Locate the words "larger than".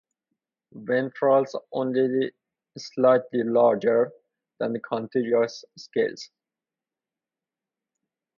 3.43-4.73